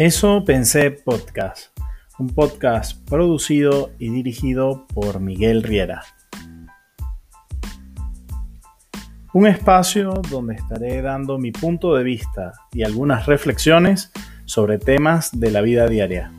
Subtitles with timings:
[0.00, 1.76] Eso pensé podcast,
[2.20, 6.04] un podcast producido y dirigido por Miguel Riera.
[9.32, 14.12] Un espacio donde estaré dando mi punto de vista y algunas reflexiones
[14.44, 16.30] sobre temas de la vida diaria.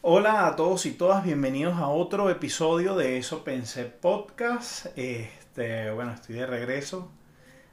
[0.00, 4.86] Hola a todos y todas, bienvenidos a otro episodio de Eso Pensé Podcast.
[5.60, 7.10] Este, bueno, estoy de regreso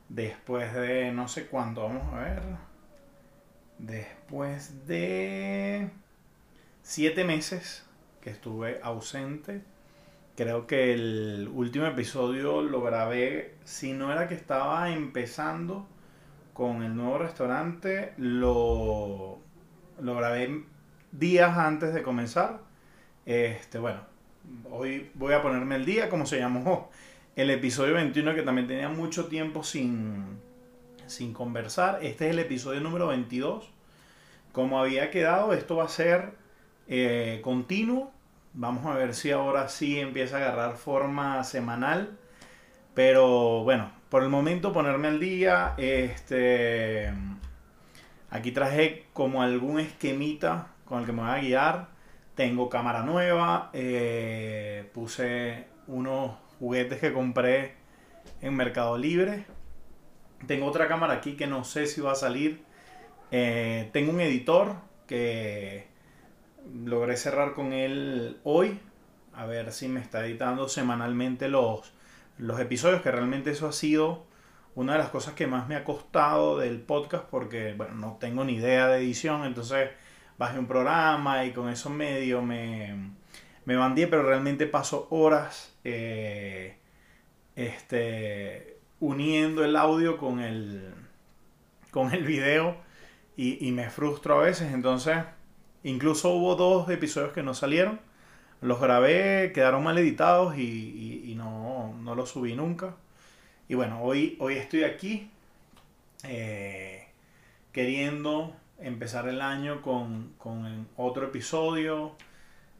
[0.09, 2.41] después de no sé cuánto, vamos a ver.
[3.77, 5.89] Después de
[6.81, 7.85] siete meses
[8.19, 9.61] que estuve ausente.
[10.35, 15.87] Creo que el último episodio lo grabé, si no era que estaba empezando
[16.53, 19.39] con el nuevo restaurante, lo,
[20.01, 20.65] lo grabé
[21.13, 22.59] días antes de comenzar.
[23.25, 24.01] Este, bueno,
[24.69, 26.89] hoy voy a ponerme el día, como se llamó
[27.37, 30.39] el episodio 21, que también tenía mucho tiempo sin,
[31.05, 31.99] sin conversar.
[32.01, 33.69] Este es el episodio número 22.
[34.51, 36.31] Como había quedado, esto va a ser
[36.87, 38.11] eh, continuo.
[38.53, 42.17] Vamos a ver si ahora sí empieza a agarrar forma semanal.
[42.95, 45.75] Pero bueno, por el momento ponerme al día.
[45.77, 47.13] Este,
[48.31, 51.87] aquí traje como algún esquemita con el que me voy a guiar.
[52.33, 57.75] Tengo cámara nueva, eh, puse unos juguetes que compré
[58.41, 59.45] en Mercado Libre.
[60.45, 62.63] Tengo otra cámara aquí que no sé si va a salir.
[63.31, 64.75] Eh, tengo un editor
[65.07, 65.87] que
[66.83, 68.79] logré cerrar con él hoy.
[69.33, 71.93] A ver si me está editando semanalmente los,
[72.37, 74.25] los episodios, que realmente eso ha sido
[74.75, 78.43] una de las cosas que más me ha costado del podcast porque, bueno, no tengo
[78.43, 79.89] ni idea de edición, entonces
[80.37, 82.95] bajé un programa y con eso medio me,
[83.67, 86.77] me bandí, pero realmente paso horas eh,
[87.57, 90.93] este, uniendo el audio con el,
[91.91, 92.77] con el video
[93.35, 94.71] y, me frustro a veces.
[94.71, 95.17] Entonces,
[95.83, 97.99] incluso hubo dos episodios que no salieron.
[98.61, 102.95] Los grabé, quedaron mal editados y, no, no, los subí nunca.
[103.67, 105.29] Y bueno, hoy, hoy estoy aquí
[106.23, 107.09] eh,
[107.73, 110.35] queriendo empezar el año con,
[110.95, 112.15] otro episodio,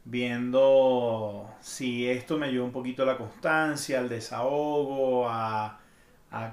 [0.09, 5.79] viendo si esto me ayuda un poquito a la constancia, al desahogo, a,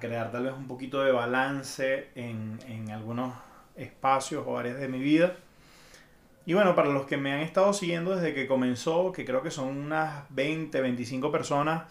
[0.00, 3.34] crear tal vez un poquito de balance en, en, algunos
[3.76, 5.36] espacios o áreas de mi vida.
[6.46, 9.50] Y bueno, para los que me han estado siguiendo desde que comenzó, que creo que
[9.50, 11.84] son unas 20, 25 personas,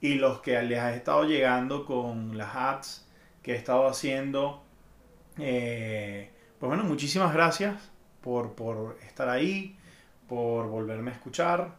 [0.00, 3.06] y los que les ha estado llegando con las ads
[3.42, 4.62] que he estado haciendo,
[5.38, 9.77] eh, pues bueno, muchísimas gracias por, estar ahí,
[10.28, 11.76] por volverme a escuchar.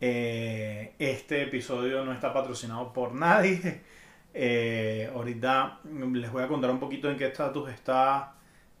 [0.00, 3.82] Eh, este episodio no está patrocinado por nadie.
[4.40, 5.80] Eh, ahorita
[6.12, 8.34] les voy a contar un poquito en qué estatus está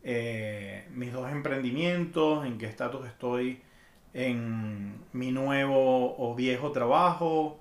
[0.04, 3.60] eh, mis dos emprendimientos, en qué estatus estoy
[4.12, 7.58] en mi nuevo o viejo trabajo.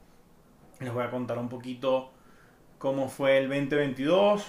[0.79, 2.11] Les voy a contar un poquito
[2.77, 4.45] cómo fue el 2022,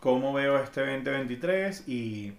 [0.00, 2.34] cómo veo este 2023 y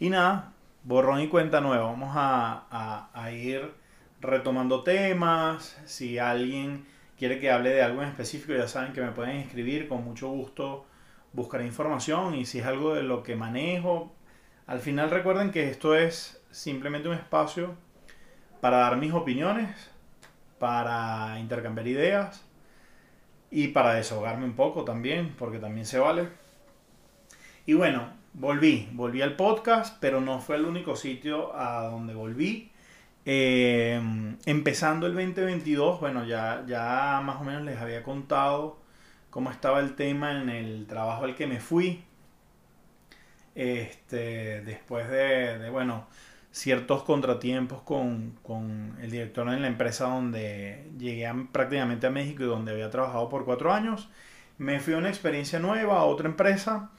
[0.00, 1.84] y nada, borrón y cuenta nueva.
[1.84, 3.72] Vamos a, ir
[4.20, 5.80] retomando temas.
[5.86, 6.86] Si alguien
[7.18, 9.88] quiere que hable de algo en específico, ya saben que me pueden escribir.
[9.88, 10.86] Con mucho gusto
[11.32, 12.34] buscaré información.
[12.34, 14.12] Y si es algo de lo que manejo,
[14.66, 17.74] al final recuerden que esto es simplemente un espacio
[18.60, 19.90] para dar mis opiniones,
[20.58, 22.44] para intercambiar ideas
[23.50, 26.28] y para desahogarme un poco también, porque también se vale.
[27.66, 32.70] Y bueno, volví, volví al podcast, pero no fue el único sitio a donde volví.
[33.26, 34.00] Eh,
[34.46, 38.78] empezando el 2022, bueno, ya, ya más o menos les había contado
[39.30, 42.04] cómo estaba el tema en el trabajo al que me fui.
[43.54, 46.06] Este, después de, bueno,
[46.52, 52.46] ciertos contratiempos con, con, el director en la empresa donde llegué prácticamente a México y
[52.46, 54.08] donde había trabajado por cuatro años,
[54.58, 56.90] me fui a una experiencia nueva, a otra empresa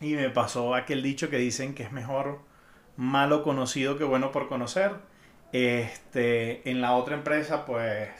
[0.00, 2.40] y me pasó aquel dicho que dicen que es mejor
[2.96, 4.92] malo conocido que bueno por conocer.
[5.52, 8.10] Este, en la otra empresa, pues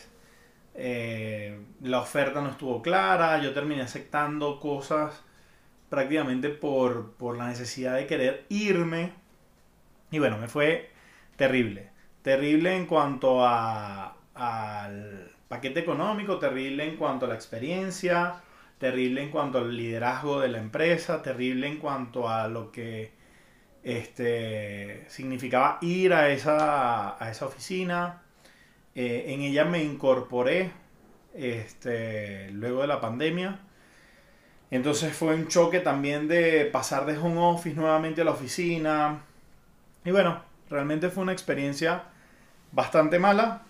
[0.74, 3.38] eh, la oferta no estuvo clara.
[3.42, 5.22] Yo terminé aceptando cosas
[5.88, 9.12] prácticamente por, por la necesidad de querer irme.
[10.10, 10.90] Y bueno, me fue
[11.36, 11.90] terrible.
[12.22, 18.42] Terrible en cuanto a, al paquete económico, terrible en cuanto a la experiencia,
[18.78, 23.12] terrible en cuanto al liderazgo de la empresa, terrible en cuanto a lo que
[23.82, 28.22] este, significaba ir a esa, a esa oficina.
[28.94, 30.72] Eh, en ella me incorporé
[31.34, 33.60] este, luego de la pandemia.
[34.70, 39.22] Entonces fue un choque también de pasar de home office nuevamente a la oficina.
[40.04, 42.04] Y bueno, realmente fue una experiencia
[42.72, 43.62] bastante mala.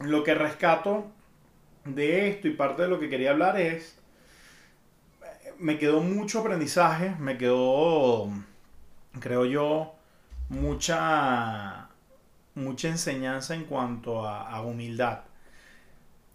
[0.00, 1.06] Lo que rescato
[1.84, 3.98] de esto y parte de lo que quería hablar es,
[5.58, 8.30] me quedó mucho aprendizaje, me quedó,
[9.20, 9.94] creo yo,
[10.48, 11.88] mucha,
[12.54, 15.20] mucha enseñanza en cuanto a, humildad.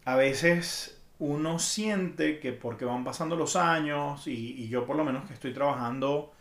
[0.06, 5.26] A veces uno siente que porque van pasando los años, y, yo por lo menos
[5.28, 6.34] que estoy trabajando,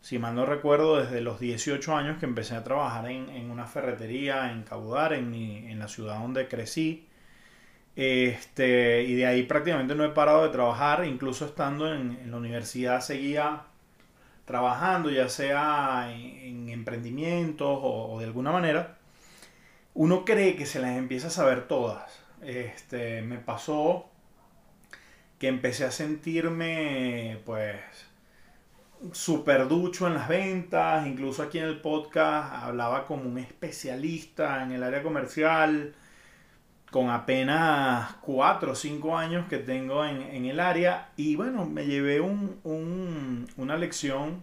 [0.00, 4.52] si mal no recuerdo, desde los 18 años que empecé a trabajar en, una ferretería
[4.52, 7.08] en Cabudar, en, en la ciudad donde crecí,
[7.96, 13.00] este, y de ahí prácticamente no he parado de trabajar, incluso estando en, la universidad
[13.00, 13.62] seguía
[14.44, 18.98] trabajando, ya sea en, emprendimientos o, de alguna manera.
[19.94, 22.20] Uno cree que se las empieza a saber todas.
[22.42, 24.10] Este, me pasó
[25.38, 27.76] que empecé a sentirme pues
[29.12, 34.72] súper ducho en las ventas, incluso aquí en el podcast hablaba como un especialista en
[34.72, 35.94] el área comercial
[36.96, 41.10] con apenas 4 o 5 años que tengo en, el área.
[41.14, 44.42] Y bueno, me llevé una lección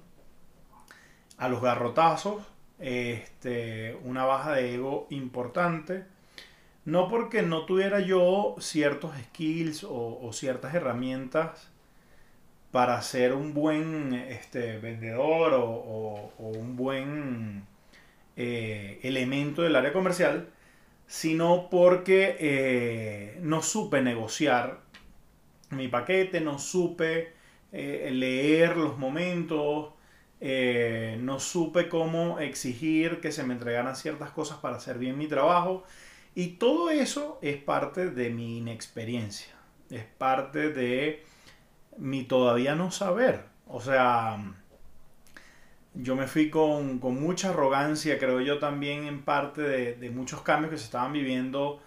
[1.39, 2.44] a los garrotazos,
[2.77, 6.03] este, una baja de ego importante,
[6.85, 11.71] no porque no tuviera yo ciertos skills o, ciertas herramientas
[12.69, 17.65] para ser un buen este, vendedor o, un buen
[18.38, 20.50] eh, elemento del área comercial,
[21.07, 24.81] sino porque eh, no supe negociar
[25.69, 27.33] mi paquete, no supe
[27.71, 29.94] eh, leer los momentos,
[30.39, 35.27] eh, no supe cómo exigir que se me entregaran ciertas cosas para hacer bien mi
[35.27, 35.83] trabajo.
[36.35, 39.53] Y todo eso es parte de mi inexperiencia,
[39.89, 41.23] es parte de
[41.97, 43.45] mi todavía no saber.
[43.67, 44.38] O sea,
[45.95, 50.78] yo me fui con, mucha arrogancia, creo yo también en parte de, muchos cambios que
[50.78, 51.81] se estaban viviendo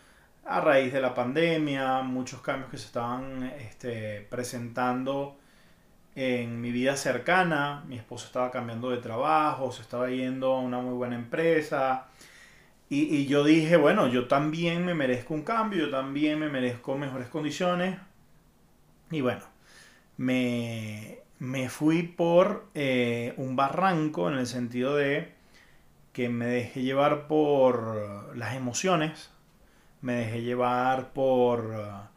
[0.45, 5.37] a raíz de la pandemia, muchos cambios que se estaban este, presentando
[6.15, 7.85] en mi vida cercana.
[7.89, 12.07] Mi esposo estaba cambiando de trabajo, se estaba yendo a una muy buena empresa.
[12.89, 16.97] Y, y yo dije, bueno, yo también me merezco un cambio, yo también me merezco
[16.97, 17.99] mejores condiciones.
[19.11, 19.43] Y bueno,
[20.17, 25.33] me, me fui por eh, un barranco en el sentido de
[26.13, 29.31] que me dejé llevar por las emociones,
[30.01, 32.09] me dejé llevar por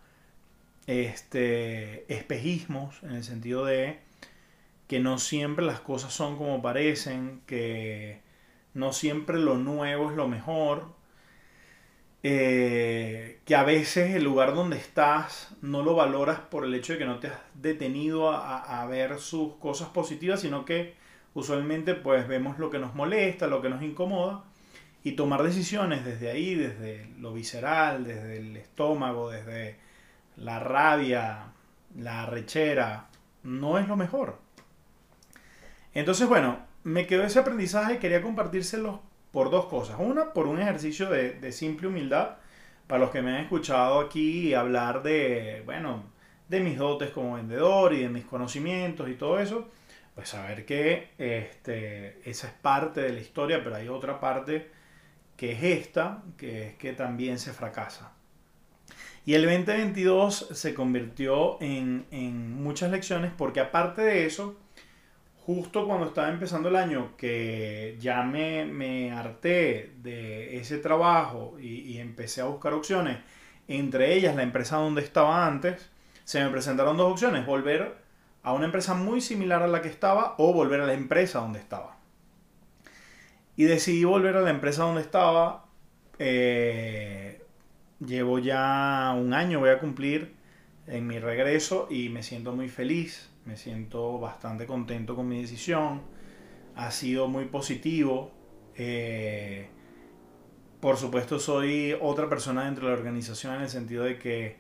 [0.87, 3.99] este espejismos en el sentido de
[4.87, 8.21] que no siempre las cosas son como parecen, que
[8.73, 10.98] no siempre lo nuevo es lo mejor,
[12.21, 16.99] eh, que a veces el lugar donde estás no lo valoras por el hecho de
[16.99, 20.95] que no te has detenido a, ver sus cosas positivas, sino que
[21.33, 24.43] usualmente pues vemos lo que nos molesta, lo que nos incomoda
[25.03, 29.77] y tomar decisiones desde ahí, desde lo visceral, desde el estómago, desde
[30.35, 31.53] la rabia,
[31.95, 33.07] la rechera,
[33.43, 34.39] no es lo mejor.
[35.93, 39.97] Entonces, bueno, me quedó ese aprendizaje, quería compartírselo por dos cosas.
[39.99, 42.37] Una, por un ejercicio de, simple humildad.
[42.87, 46.03] Para los que me han escuchado aquí hablar de, bueno,
[46.47, 49.67] de mis dotes como vendedor y de mis conocimientos y todo eso,
[50.15, 54.71] pues saber que este, esa es parte de la historia, pero hay otra parte
[55.37, 58.11] que es esta, que es que también se fracasa.
[59.23, 64.57] Y el 2022 se convirtió en, en muchas lecciones porque aparte de eso,
[65.55, 71.97] justo cuando estaba empezando el año, que ya me, me harté de ese trabajo y,
[71.97, 73.17] empecé a buscar opciones,
[73.67, 75.89] entre ellas la empresa donde estaba antes,
[76.23, 77.97] se me presentaron dos opciones, volver
[78.43, 81.57] a una empresa muy similar a la que estaba o volver a la empresa donde
[81.57, 81.97] estaba.
[83.55, 85.65] Y decidí volver a la empresa donde estaba.
[86.19, 87.41] Eh,
[88.05, 90.35] llevo ya un año, voy a cumplir
[90.85, 96.03] en mi regreso y me siento muy feliz me siento bastante contento con mi decisión.
[96.75, 98.29] Ha sido muy positivo.
[98.75, 99.67] Eh,
[100.79, 104.57] por supuesto soy otra persona dentro de la organización en el sentido de que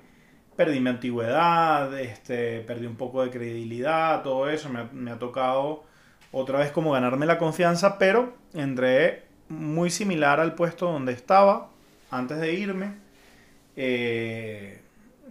[0.55, 4.69] perdí mi antigüedad, este, perdí un poco de credibilidad, todo eso.
[4.69, 5.83] Me ha, tocado
[6.31, 11.69] otra vez como ganarme la confianza, pero entré muy similar al puesto donde estaba
[12.09, 12.95] antes de irme.
[13.75, 14.78] Eh,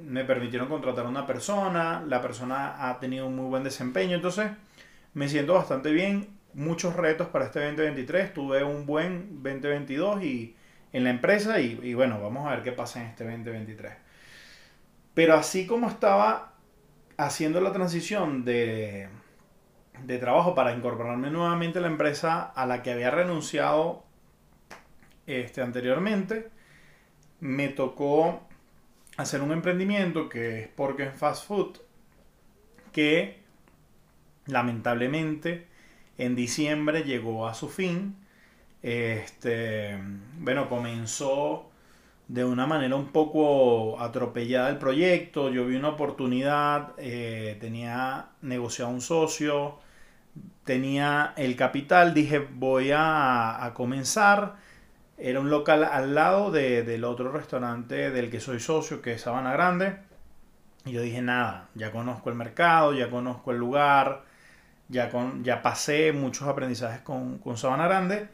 [0.00, 4.50] me permitieron contratar a una persona, la persona ha tenido un muy buen desempeño, entonces
[5.14, 10.56] me siento bastante bien, muchos retos para este 2023, tuve un buen 2022 y
[10.92, 13.92] en la empresa y, y bueno, vamos a ver qué pasa en este 2023.
[15.14, 16.52] Pero así como estaba
[17.16, 19.08] haciendo la transición de,
[20.04, 24.04] de trabajo para incorporarme nuevamente a la empresa a la que había renunciado
[25.26, 26.50] este, anteriormente,
[27.40, 28.47] me tocó
[29.18, 31.78] hacer un emprendimiento que es porque Fast Food,
[32.92, 33.42] que
[34.46, 35.66] lamentablemente
[36.16, 38.16] en diciembre llegó a su fin.
[38.82, 39.98] Este,
[40.38, 41.68] bueno, comenzó
[42.28, 45.50] de una manera un poco atropellada el proyecto.
[45.50, 49.80] Yo vi una oportunidad, eh, tenía negociado un socio,
[50.64, 54.67] tenía el capital, dije voy a, comenzar.
[55.20, 59.52] Era un local al lado del otro restaurante del que soy socio, que es Sabana
[59.52, 59.96] Grande.
[60.84, 64.22] Y yo dije, nada, ya conozco el mercado, ya conozco el lugar,
[64.88, 68.28] ya, con, ya pasé muchos aprendizajes con, con Sabana Grande.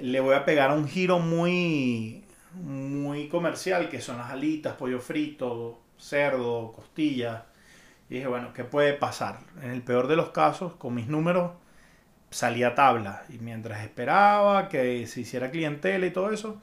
[0.00, 5.80] Le voy a pegar un giro muy, muy comercial, que son las alitas, pollo frito,
[5.98, 7.42] cerdo, costillas.
[8.08, 9.40] Y dije, bueno, ¿qué puede pasar?
[9.62, 11.52] En el peor de los casos, con mis números,
[12.34, 13.22] salía tabla.
[13.28, 16.60] Y mientras esperaba que se hiciera clientela y todo eso,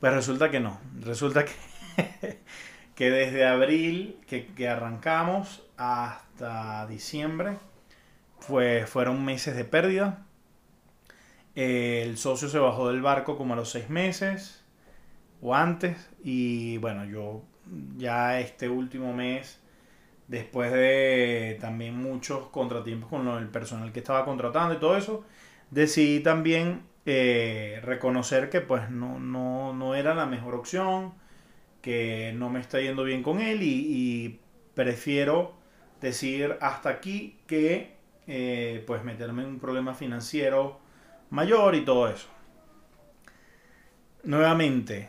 [0.00, 0.78] pues resulta que no.
[1.00, 2.38] Resulta que,
[2.94, 7.56] que desde abril que, que arrancamos hasta diciembre,
[8.46, 10.24] pues fueron meses de pérdida.
[11.56, 14.64] El socio se bajó del barco como a los seis meses
[15.42, 16.10] o antes.
[16.22, 17.42] Y bueno, yo
[17.96, 19.58] ya este último mes,
[20.28, 25.24] después de también muchos contratiempos con el personal que estaba contratando y todo eso,
[25.70, 31.14] decidí también eh, reconocer que pues no, no, no, era la mejor opción,
[31.82, 34.40] que no me está yendo bien con él y,
[34.74, 35.54] prefiero
[36.00, 37.96] decir hasta aquí que
[38.28, 40.78] eh, pues meterme en un problema financiero
[41.30, 42.28] mayor y todo eso.
[44.22, 45.08] Nuevamente,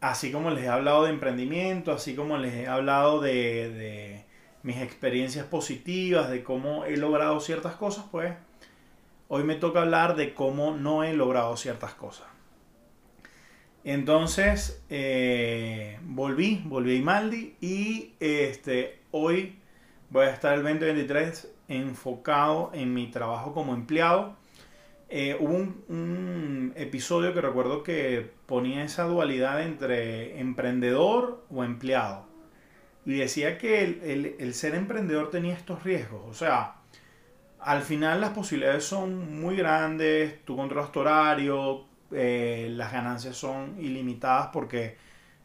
[0.00, 4.24] así como les he hablado de emprendimiento, así como les he hablado de,
[4.62, 8.34] mis experiencias positivas, de cómo he logrado ciertas cosas, pues
[9.28, 12.26] hoy me toca hablar de cómo no he logrado ciertas cosas.
[13.84, 19.58] Entonces, eh, volví, volví a Imaldi y este, hoy
[20.10, 24.36] voy a estar el 2023 enfocado en mi trabajo como empleado
[25.10, 25.54] eh, hubo
[25.88, 32.26] un, episodio que recuerdo que ponía esa dualidad entre emprendedor o empleado.
[33.06, 36.22] Y decía que el, ser emprendedor tenía estos riesgos.
[36.28, 36.76] O sea,
[37.58, 43.76] al final las posibilidades son muy grandes, tú controlas tu horario, eh, las ganancias son
[43.80, 44.96] ilimitadas porque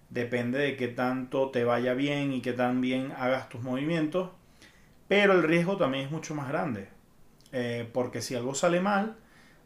[0.09, 4.29] depende de qué tanto te vaya bien y qué tan bien hagas tus movimientos.
[5.07, 6.89] Pero el riesgo también es mucho más grande.
[7.53, 9.15] Eh, porque si algo sale mal,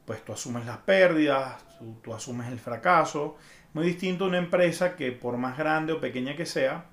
[0.08, 1.62] pues tú asumes las pérdidas,
[2.02, 3.36] tú, asumes el fracaso.
[3.74, 6.86] Muy distinto a una empresa que por más grande o pequeña que sea,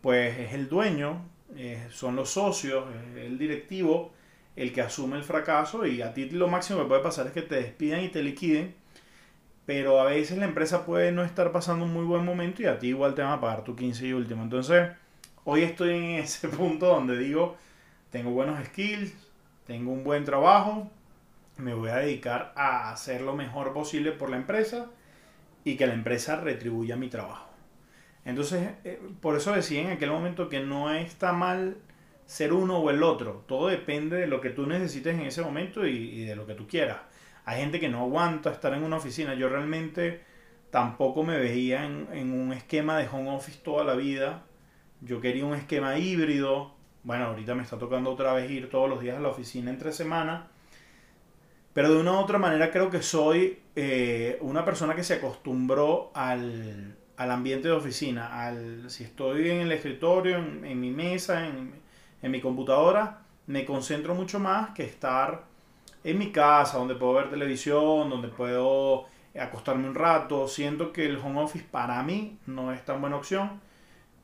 [0.00, 2.84] pues es el dueño, eh, son los socios,
[3.16, 4.12] el directivo
[4.54, 7.42] el que asume el fracaso y a ti lo máximo que puede pasar es que
[7.42, 8.76] te despidan y te liquiden,
[9.66, 12.78] pero a veces la empresa puede no estar pasando un muy buen momento y a
[12.78, 14.44] ti igual te van a pagar tu 15 y último.
[14.44, 14.92] Entonces,
[15.42, 17.56] hoy estoy en ese punto donde digo,
[18.10, 19.12] tengo buenos skills,
[19.66, 20.88] tengo un buen trabajo,
[21.58, 24.90] me voy a dedicar a hacer lo mejor posible por la empresa
[25.64, 27.50] y que la empresa retribuya mi trabajo.
[28.24, 31.76] Entonces, eh, por eso decía en aquel momento que no está mal
[32.26, 33.44] ser uno o el otro.
[33.46, 36.66] Todo depende de lo que tú necesites en ese momento y, de lo que tú
[36.66, 36.98] quieras.
[37.44, 39.34] Hay gente que no aguanta estar en una oficina.
[39.34, 40.22] Yo realmente
[40.70, 44.42] tampoco me veía en, en un esquema de home office toda la vida.
[45.00, 46.74] Yo quería un esquema híbrido.
[47.04, 49.92] Bueno, ahorita me está tocando otra vez ir todos los días a la oficina entre
[49.92, 50.48] semana
[51.76, 56.10] pero de una u otra manera creo que soy eh, una persona que se acostumbró
[56.14, 58.46] al, ambiente de oficina.
[58.46, 61.74] Al, si estoy en el escritorio, en, mi mesa, en,
[62.22, 65.44] en, mi computadora, me concentro mucho más que estar
[66.02, 69.04] en mi casa, donde puedo ver televisión, donde puedo
[69.38, 70.48] acostarme un rato.
[70.48, 73.60] Siento que el home office para mí no es tan buena opción.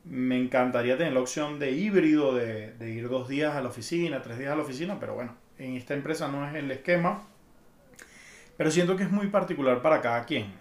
[0.05, 4.39] Me encantaría tener la opción de híbrido, de ir dos días a la oficina, tres
[4.39, 7.27] días a la oficina, pero bueno, en esta empresa no es el esquema.
[8.57, 10.53] Pero siento que es muy particular para cada quien.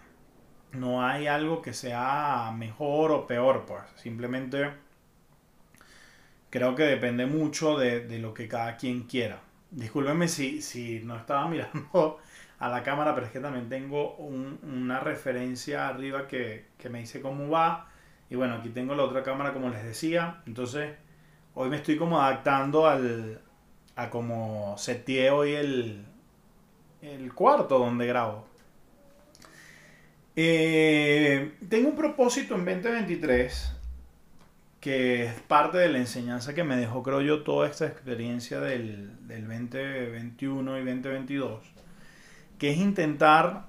[0.72, 3.82] No hay algo que sea mejor o peor, pues.
[3.96, 4.70] Simplemente
[6.50, 9.40] creo que depende mucho de, lo que cada quien quiera.
[9.70, 12.20] Discúlpenme si, si no estaba mirando
[12.58, 17.50] a la cámara, pero es que también tengo una referencia arriba que, me dice cómo
[17.50, 17.88] va.
[18.30, 20.42] Y bueno, aquí tengo la otra cámara como les decía.
[20.46, 20.94] Entonces,
[21.54, 23.40] hoy me estoy como adaptando al,
[23.96, 26.06] a como seteé hoy el,
[27.02, 28.46] el cuarto donde grabo.
[30.34, 33.76] Eh, tengo un propósito en 2023
[34.80, 39.28] que es parte de la enseñanza que me dejó, creo yo, toda esta experiencia del,
[39.28, 41.62] del 2021 y 2022,
[42.58, 43.66] que es intentar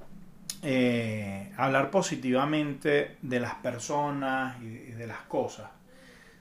[0.64, 5.70] eh, hablar positivamente de las personas y de las cosas.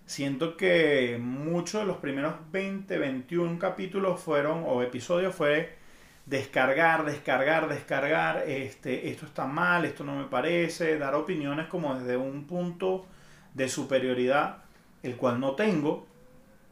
[0.07, 5.82] Siento que muchos de los primeros 20, 21 capítulos fueron, o episodios, fue
[6.27, 12.17] descargar, descargar, descargar, este, esto está mal, esto no me parece, dar opiniones como desde
[12.17, 13.07] un punto
[13.55, 14.59] de superioridad,
[15.03, 16.07] el cual no tengo,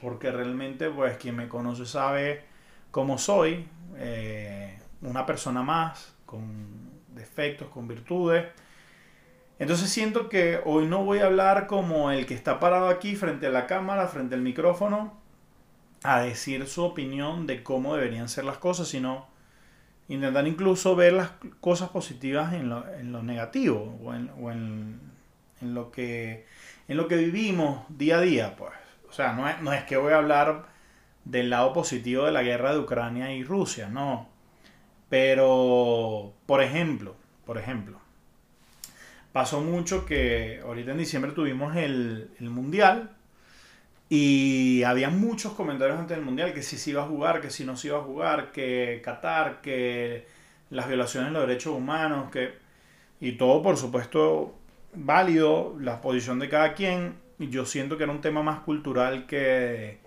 [0.01, 2.45] porque realmente pues quien me conoce sabe
[2.91, 3.67] cómo soy,
[3.97, 8.47] eh, una persona más, con defectos, con virtudes.
[9.59, 13.49] Entonces siento que hoy no voy a hablar como el que está parado aquí frente
[13.49, 15.21] a la cámara, frente al micrófono,
[16.03, 19.30] a decir su opinión de cómo deberían ser las cosas, sino
[20.11, 25.01] intentar incluso ver las cosas positivas en lo, en lo negativo o, en, o en,
[25.63, 26.47] en, lo que,
[26.89, 28.57] en lo que vivimos día a día.
[28.57, 28.73] Pues.
[29.09, 30.67] O sea, no es, no es que voy a hablar
[31.25, 34.29] del lado positivo de la guerra de Ucrania y Rusia, no.
[35.09, 37.15] Pero, por ejemplo,
[37.47, 38.01] por ejemplo,
[39.33, 43.17] pasó mucho que ahorita en diciembre tuvimos el, el Mundial
[44.11, 47.65] y había muchos comentarios antes del Mundial que si se iba a jugar, que si
[47.65, 50.27] no se iba a jugar, que Qatar, que
[50.69, 52.53] las violaciones de los derechos humanos, que...
[53.21, 54.55] Y todo, por supuesto,
[54.95, 57.15] válido, la posición de cada quien.
[57.39, 60.01] Yo siento que era un tema más cultural que...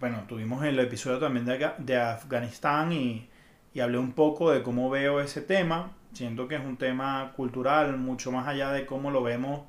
[0.00, 3.30] Bueno, tuvimos el episodio también de, de Afganistán y
[3.72, 5.92] y hablé un poco de cómo veo ese tema.
[6.12, 9.62] Siento que es un tema cultural, mucho más allá de cómo lo vemos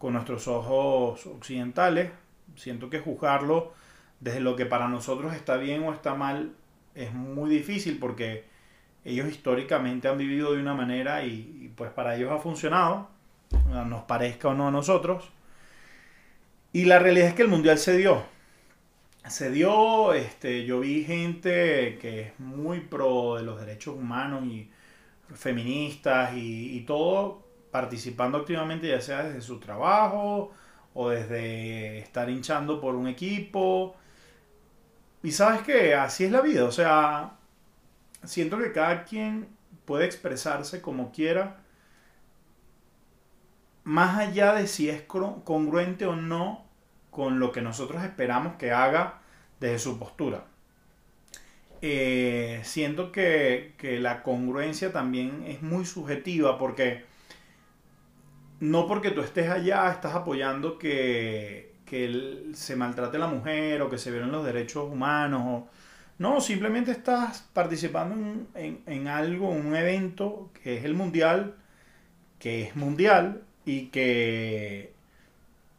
[0.00, 2.10] con nuestros ojos occidentales.
[2.56, 3.72] Siento que juzgarlo
[4.18, 6.54] desde lo que para nosotros está bien o está mal
[6.96, 8.44] es muy difícil porque
[9.04, 13.08] ellos históricamente han vivido de una manera y, pues para ellos ha funcionado,
[13.86, 15.30] nos parezca o no a nosotros.
[16.72, 18.24] Y la realidad es que el mundial se dio
[19.28, 24.70] se dio, este, yo vi gente que es muy pro de los derechos humanos y
[25.34, 30.52] feministas y, todo participando activamente, ya sea desde su trabajo
[30.94, 33.96] o desde estar hinchando por un equipo.
[35.22, 37.32] Y sabes que así es la vida, o sea,
[38.24, 39.48] siento que cada quien
[39.84, 41.58] puede expresarse como quiera,
[43.84, 46.64] más allá de si es congruente o no
[47.10, 49.20] con lo que nosotros esperamos que haga
[49.58, 50.44] desde su postura.
[51.82, 57.04] Eh, siento que, la congruencia también es muy subjetiva porque
[58.60, 63.98] no porque tú estés allá estás apoyando que, que se maltrate la mujer o que
[63.98, 65.64] se violen los derechos humanos.
[66.18, 71.56] No, simplemente estás participando en, en, en algo, un evento que es el mundial,
[72.38, 74.94] que es mundial y que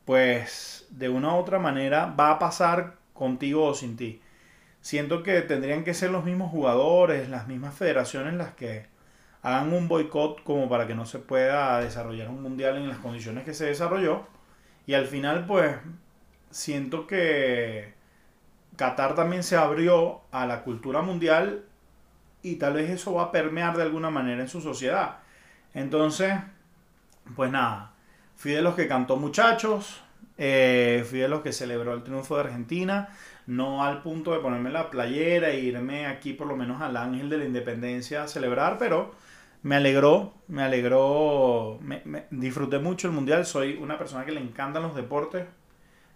[0.06, 4.22] pues de una u otra manera va a pasar contigo o sin ti.
[4.82, 8.88] Siento que tendrían que ser los mismos jugadores, las mismas federaciones las que
[9.44, 13.44] hagan un boicot como para que no se pueda desarrollar un mundial en las condiciones
[13.44, 14.26] que se desarrolló.
[14.86, 15.76] Y al final, pues,
[16.50, 17.94] siento que
[18.76, 21.66] Qatar también se abrió a la cultura mundial
[22.44, 25.18] y tal vez eso va a permear de alguna manera en su sociedad.
[25.74, 26.34] Entonces,
[27.36, 27.94] pues nada,
[28.36, 30.02] fui de los que cantó muchachos,
[30.38, 33.10] eh, fui de los que celebró el triunfo de Argentina,
[33.48, 37.30] no al punto de ponerme la playera e irme aquí por lo menos al Ángel
[37.30, 39.14] de la Independencia a celebrar, pero
[39.64, 44.84] me alegró, me alegró, me, disfruté mucho el Mundial, soy una persona que le encantan
[44.84, 45.46] los deportes,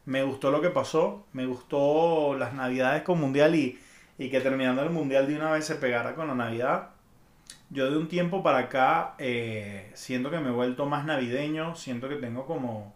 [0.06, 3.80] me gustó lo que pasó, me gustó las navidades con Mundial y,
[4.18, 6.90] que terminando el Mundial de una vez se pegara con la Navidad.
[7.70, 12.08] Yo de un tiempo para acá eh, siento que me he vuelto más navideño, siento
[12.08, 12.94] que tengo como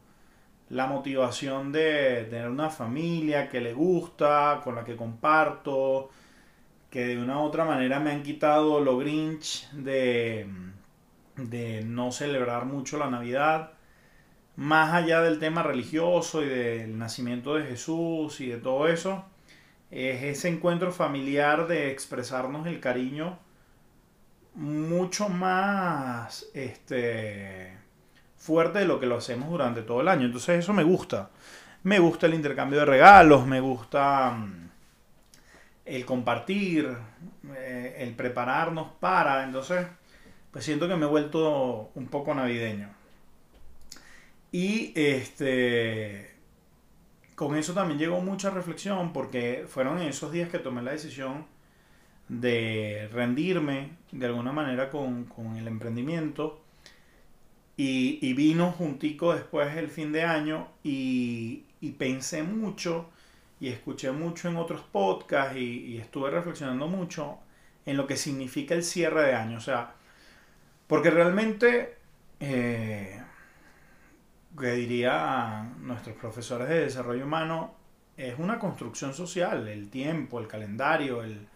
[0.70, 6.10] la motivación de tener una familia que le gusta, con la que comparto,
[6.90, 10.48] que de una u otra manera me han quitado lo grinch de,
[11.36, 13.74] de no celebrar mucho la Navidad.
[14.56, 19.26] Más allá del tema religioso y del nacimiento de Jesús y de todo eso,
[19.92, 23.40] es ese encuentro familiar de expresarnos el cariño
[24.56, 27.78] mucho más este
[28.38, 30.26] fuerte de lo que lo hacemos durante todo el año.
[30.26, 31.30] Entonces eso me gusta.
[31.84, 34.69] Me gusta el intercambio de regalos, me gusta mm,
[35.90, 36.96] el compartir,
[37.56, 39.44] eh, el prepararnos para.
[39.44, 39.88] Entonces,
[40.52, 42.90] pues siento que me he vuelto un poco navideño.
[44.52, 46.30] Y este
[47.40, 51.46] con eso también llegó mucha reflexión porque fueron esos días que tomé la decisión
[52.28, 56.62] de rendirme de alguna manera con, con el emprendimiento
[57.78, 61.64] Y, vino juntico después el fin de año y,
[61.98, 63.10] pensé mucho
[63.60, 67.40] y escuché mucho en otros podcasts y, estuve reflexionando mucho
[67.86, 69.58] en lo que significa el cierre de año.
[69.58, 69.96] O sea,
[70.88, 71.98] porque realmente,
[72.40, 73.22] eh,
[74.58, 77.76] que diría nuestros profesores de desarrollo humano,
[78.18, 81.48] es una construcción social, el tiempo, el calendario, el,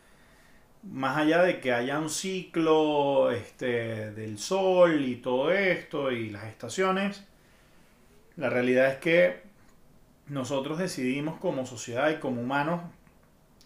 [0.83, 6.45] más allá de que haya un ciclo este, del sol y todo esto y las
[6.45, 7.25] estaciones,
[8.35, 9.42] la realidad es que
[10.27, 12.81] nosotros decidimos como sociedad y como humanos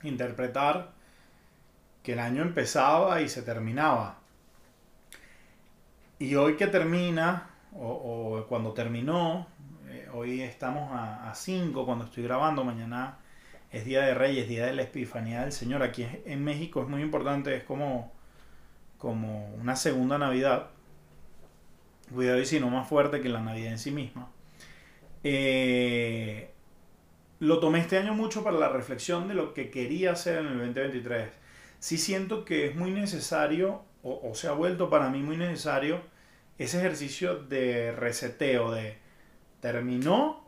[0.03, 0.91] interpretar
[2.03, 4.19] que el año empezaba y se terminaba.
[6.19, 9.47] Y hoy que termina, o, cuando terminó,
[9.87, 13.19] eh, hoy estamos a 5 cuando estoy grabando, mañana
[13.71, 15.83] es Día de Reyes, Día de la Epifanía del Señor.
[15.83, 18.11] Aquí en México es muy importante, es como,
[18.97, 20.67] como una segunda Navidad.
[22.13, 24.29] Cuidado y si no más fuerte que la Navidad en sí misma.
[25.23, 26.51] Eh,
[27.39, 30.57] lo tomé este año mucho para la reflexión de lo que quería hacer en el
[30.59, 31.29] 2023.
[31.79, 36.01] Sí siento que es muy necesario, o, se ha vuelto para mí muy necesario,
[36.57, 38.97] ese ejercicio de reseteo, de
[39.59, 40.47] terminó,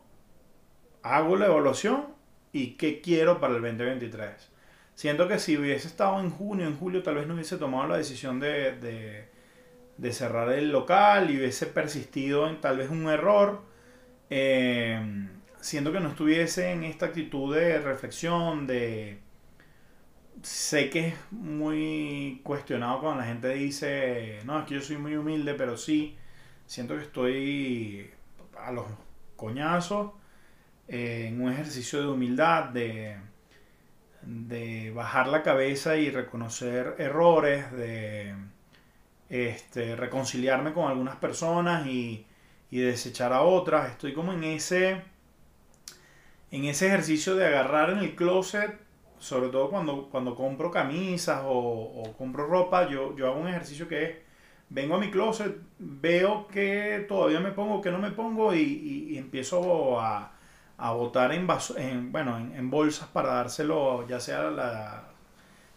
[1.02, 2.08] hago la evaluación
[2.52, 4.50] y qué quiero para el 2023.
[4.94, 7.96] Siento que si hubiese estado en junio, en julio, tal vez no hubiese tomado la
[7.96, 9.28] decisión de,
[9.96, 13.62] de, cerrar el local y hubiese persistido en tal vez un error.
[14.30, 15.28] Eh,
[15.60, 19.20] siento que no estuviese en esta actitud de reflexión, de...
[20.42, 25.14] Sé que es muy cuestionado cuando la gente dice, no, es que yo soy muy
[25.16, 26.16] humilde, pero sí,
[26.64, 28.10] siento que estoy
[28.58, 28.86] a los
[29.36, 30.12] coñazos
[30.88, 33.18] en un ejercicio de humildad, de,
[34.22, 38.34] de bajar la cabeza y reconocer errores, de
[39.28, 42.26] este, reconciliarme con algunas personas y,
[42.78, 43.90] desechar a otras.
[43.90, 45.02] Estoy como en ese,
[46.50, 48.80] en ese ejercicio de agarrar en el closet,
[49.18, 54.04] sobre todo cuando, cuando compro camisas o, compro ropa, yo, yo hago un ejercicio que
[54.04, 54.16] es,
[54.68, 60.00] vengo a mi closet, veo que todavía me pongo, que no me pongo y empiezo
[60.00, 60.32] a
[60.80, 65.04] a botar en, en, bueno, en, bolsas para dárselo ya sea a la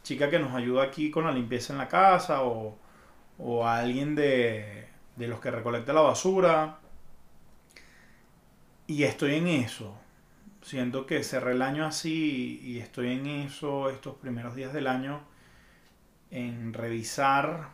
[0.02, 2.78] chica que nos ayuda aquí con la limpieza en la casa o,
[3.66, 6.80] a alguien de, de los que recolecta la basura.
[8.88, 9.98] Y estoy en eso.
[10.62, 15.22] Siento que cerré el año así y estoy en eso estos primeros días del año
[16.32, 17.70] en revisar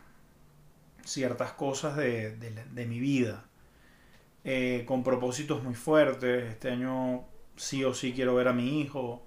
[1.04, 3.44] ciertas cosas de, de mi vida.
[4.44, 6.50] Eh, con propósitos muy fuertes.
[6.50, 7.24] Este año
[7.56, 9.26] sí o sí quiero ver a mi hijo.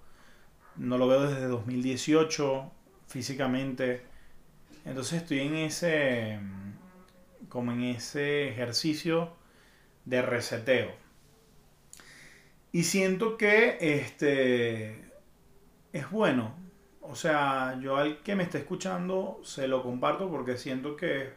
[0.75, 2.71] No lo veo desde 2018
[3.07, 4.01] físicamente.
[4.85, 6.39] Entonces estoy en ese
[7.49, 9.35] como en ese ejercicio
[10.05, 11.02] de reseteo.
[12.73, 15.11] Y siento que este
[15.93, 16.55] es bueno.
[17.01, 21.29] O sea, yo al que me esté escuchando se lo comparto porque siento que es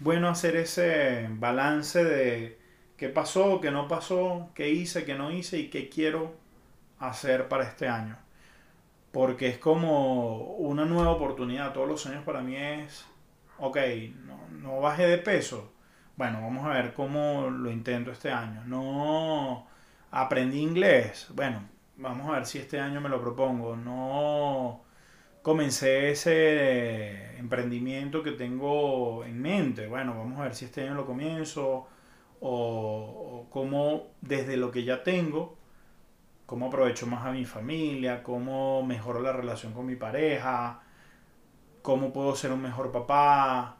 [0.00, 2.58] bueno hacer ese balance de
[2.96, 6.34] qué pasó, qué no pasó, qué hice, qué no hice y qué quiero
[6.98, 8.18] hacer para este año.
[9.12, 11.72] Porque es como una nueva oportunidad.
[11.72, 13.06] Todos los años para mí es,
[13.58, 13.78] ok,
[14.26, 15.72] no, no bajé de peso.
[16.16, 18.64] Bueno, vamos a ver cómo lo intento este año.
[18.66, 19.72] No
[20.14, 21.26] aprendí inglés.
[21.34, 23.76] Bueno, vamos a ver si este año me lo propongo.
[23.76, 24.82] No
[25.42, 29.88] comencé ese emprendimiento que tengo en mente.
[29.88, 31.88] Bueno, vamos a ver si este año lo comienzo
[32.40, 35.56] o, cómo desde lo que ya tengo,
[36.46, 40.82] cómo aprovecho más a mi familia, cómo mejoro la relación con mi pareja,
[41.82, 43.78] cómo puedo ser un mejor papá,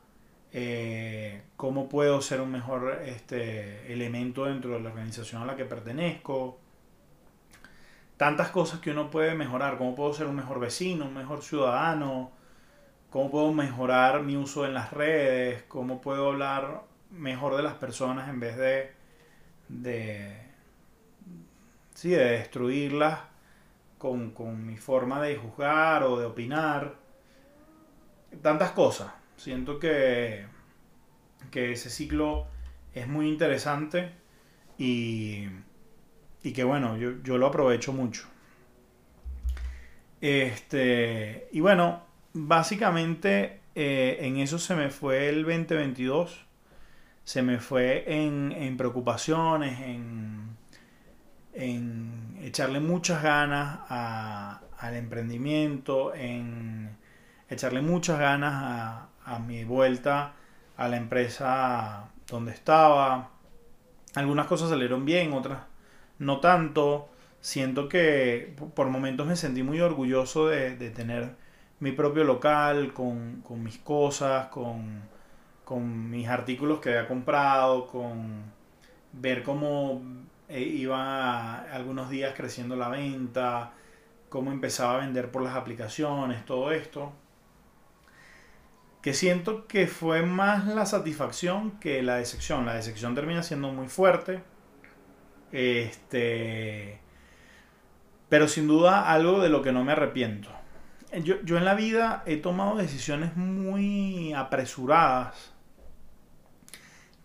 [0.56, 5.64] eh, cómo puedo ser un mejor este, elemento dentro de la organización a la que
[5.64, 6.60] pertenezco.
[8.16, 12.30] Tantas cosas que uno puede mejorar, cómo puedo ser un mejor vecino, un mejor ciudadano,
[13.10, 18.28] cómo puedo mejorar mi uso en las redes, cómo puedo hablar mejor de las personas
[18.28, 18.92] en vez de,
[19.68, 20.36] de,
[21.94, 23.18] sí, de destruirlas
[23.98, 26.94] con, con mi forma de juzgar o de opinar.
[28.40, 29.23] Tantas cosas.
[29.36, 30.46] Siento que,
[31.50, 32.46] que ese ciclo
[32.94, 34.12] es muy interesante
[34.78, 35.48] y,
[36.42, 38.28] y que bueno, yo, yo, lo aprovecho mucho.
[40.20, 46.44] Este, y bueno, básicamente eh, en eso se me fue el 2022
[47.24, 50.56] se me fue en, preocupaciones, en,
[51.54, 56.96] en, echarle muchas ganas al emprendimiento, en
[57.48, 60.34] echarle muchas ganas a, mi vuelta
[60.76, 63.30] a la empresa donde estaba,
[64.14, 65.58] algunas cosas salieron bien, otras
[66.18, 67.08] no tanto.
[67.40, 71.36] Siento que por momentos me sentí muy orgulloso de, tener
[71.80, 75.02] mi propio local con, con mis cosas, con,
[75.64, 78.44] con, mis artículos que había comprado, con
[79.12, 80.02] ver cómo
[80.48, 83.72] eh, iba algunos días creciendo la venta,
[84.30, 87.12] cómo empezaba a vender por las aplicaciones, todo esto.
[89.04, 92.64] Que siento que fue más la satisfacción que la decepción.
[92.64, 94.42] La decepción termina siendo muy fuerte.
[95.52, 97.04] Este
[98.30, 100.48] pero sin duda algo de lo que no me arrepiento.
[101.22, 105.52] Yo, yo en la vida he tomado decisiones muy apresuradas,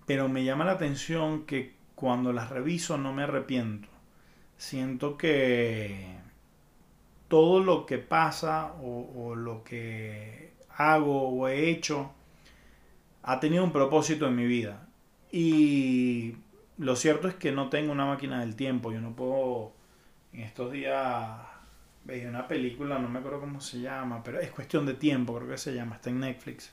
[0.05, 3.87] pero me llama la atención que cuando las reviso no me arrepiento.
[4.57, 6.17] Siento que
[7.27, 12.11] todo lo que pasa o, o, lo que hago o he hecho
[13.21, 14.87] ha tenido un propósito en mi vida.
[15.31, 16.35] Y
[16.77, 18.91] lo cierto es que no tengo una máquina del tiempo.
[18.91, 19.73] Yo no puedo
[20.33, 21.37] en estos días
[22.05, 25.49] veía una película, no me acuerdo cómo se llama, pero es cuestión de tiempo, creo
[25.49, 26.71] que se llama, está en Netflix.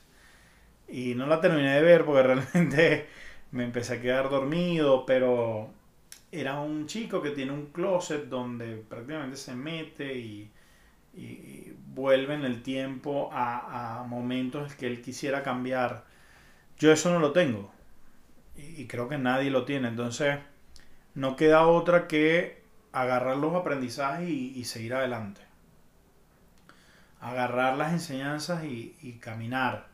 [0.87, 3.07] Y no la terminé de ver porque realmente
[3.51, 5.69] me empecé a quedar dormido, pero
[6.31, 10.49] era un chico que tiene un closet donde prácticamente se mete y,
[11.93, 16.05] vuelve en el tiempo a, a momentos que él quisiera cambiar.
[16.77, 17.71] Yo eso no lo tengo
[18.57, 20.39] y creo que nadie lo tiene, entonces
[21.13, 25.41] no queda otra que agarrar los aprendizajes y, seguir adelante.
[27.21, 29.87] Agarrar las enseñanzas y, caminar.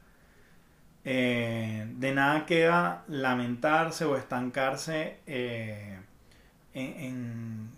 [1.06, 6.00] Eh, de nada queda lamentarse o estancarse eh,
[6.74, 7.70] en,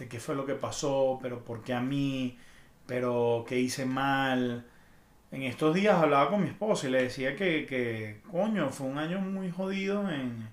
[0.00, 2.38] este, qué fue lo que pasó, pero por qué a mí,
[2.86, 4.66] pero qué hice mal.
[5.30, 8.98] En estos días hablaba con mi esposa y le decía que, que coño, fue un
[8.98, 10.48] año muy jodido en,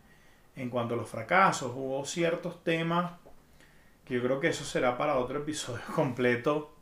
[0.55, 1.71] en cuanto a los fracasos.
[1.75, 3.13] Hubo ciertos temas
[4.05, 6.75] que yo creo que eso será para otro episodio completo.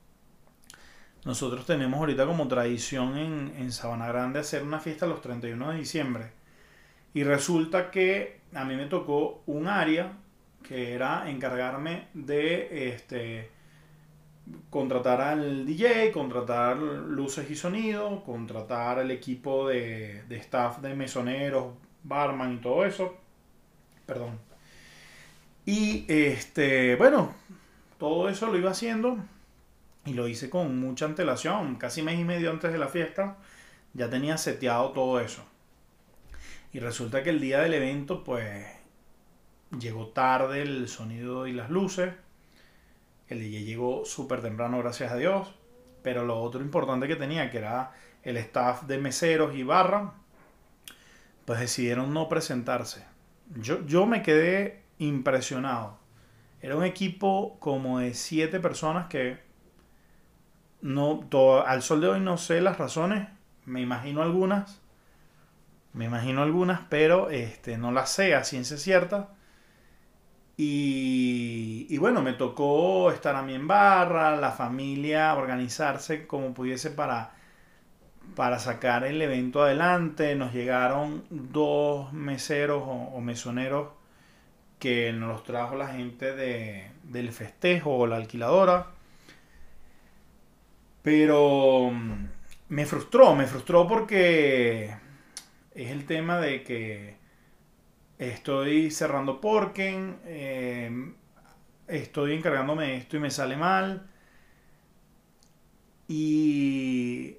[1.23, 5.78] Nosotros tenemos ahorita como tradición en, en Sabana Grande hacer una fiesta los 31 de
[5.78, 6.32] diciembre.
[7.13, 10.17] Y resulta que a mí me tocó un área
[10.67, 13.49] que era encargarme de este,
[14.69, 21.73] contratar al DJ, contratar luces y sonido, contratar el equipo de, de staff de mesoneros,
[22.04, 23.15] barman y todo eso.
[24.06, 24.39] Perdón.
[25.65, 27.34] Y este, bueno,
[27.97, 29.17] todo eso lo iba haciendo
[30.06, 33.38] y lo hice con mucha antelación, casi mes y medio antes de la fiesta,
[33.93, 35.43] ya tenía seteado todo eso.
[36.71, 38.65] Y resulta que el día del evento, pues,
[39.79, 42.13] llegó tarde el sonido y las luces.
[43.27, 45.53] El DJ llegó súper temprano, gracias a Dios.
[46.03, 50.13] Pero lo otro importante que tenía, que era el staff de meseros y barra,
[51.45, 53.05] pues decidieron no presentarse.
[53.55, 55.97] Yo, yo me quedé impresionado.
[56.61, 59.39] Era un equipo como de siete personas que
[60.81, 63.27] no, todo, al sol de hoy no sé las razones,
[63.65, 64.81] me imagino algunas,
[65.93, 69.29] me imagino algunas, pero este, no las sé a ciencia cierta.
[70.58, 77.34] Y, bueno, me tocó estar a mí en barra, la familia, organizarse como pudiese para,
[78.36, 80.36] para sacar el evento adelante.
[80.36, 83.89] Nos llegaron dos meseros o, mesoneros
[84.80, 88.88] que nos trajo la gente de, del festejo o la alquiladora.
[91.02, 92.28] Pero mm,
[92.70, 94.96] me frustró, me frustró porque
[95.76, 97.24] es el tema de que
[98.17, 101.13] estoy cerrando Porken, eh,
[101.88, 104.08] estoy encargándome de esto y me sale mal.
[106.08, 107.38] Y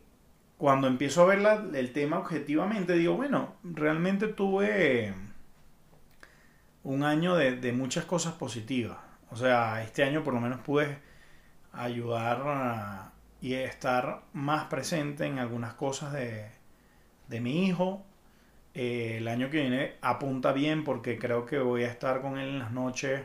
[0.59, 1.43] cuando empiezo a ver
[1.75, 5.15] el tema objetivamente, digo, bueno, realmente tuve
[6.87, 8.99] un año de, muchas cosas positivas.
[9.31, 10.99] O sea, este año por lo menos pude
[11.73, 16.51] ayudar y estar más presente en algunas cosas de,
[17.41, 18.05] mi hijo.
[18.79, 22.51] Eh, el año que viene apunta bien porque creo que voy a estar con él
[22.51, 23.23] en las noches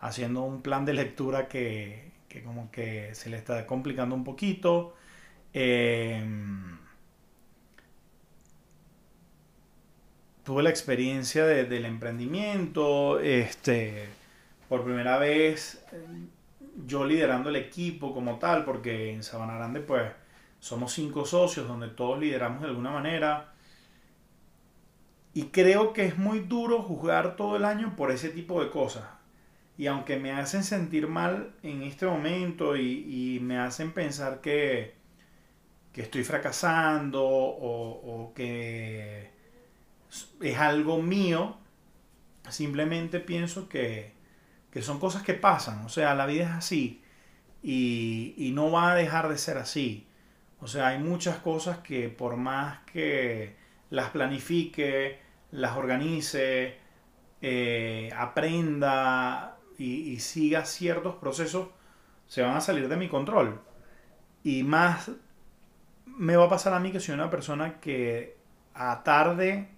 [0.00, 2.12] haciendo un plan de lectura que,
[2.44, 4.94] como que se le está complicando un poquito.
[5.54, 6.24] Eh,
[10.44, 14.08] tuve la experiencia del emprendimiento, este,
[14.68, 15.84] por primera vez
[16.86, 20.12] yo liderando el equipo como tal, porque en Sabana Grande pues
[20.60, 23.51] somos cinco socios donde todos lideramos de alguna manera.
[25.34, 29.04] Y creo que es muy duro juzgar todo el año por ese tipo de cosas.
[29.78, 34.94] Y aunque me hacen sentir mal en este momento y, me hacen pensar que,
[35.92, 39.30] que estoy fracasando o, o que
[40.40, 41.56] es algo mío,
[42.50, 44.12] simplemente pienso que,
[44.70, 47.02] que son cosas que pasan, o sea, la vida es así
[47.62, 50.06] y, y no va a dejar de ser así.
[50.60, 53.56] O sea, hay muchas cosas que por más que
[53.92, 56.78] las planifique, las organice,
[57.42, 61.68] eh, aprenda y, siga ciertos procesos,
[62.26, 63.60] se van a salir de mi control.
[64.42, 65.10] Y más
[66.06, 68.38] me va a pasar a mí que soy una persona que
[68.72, 69.68] a tarde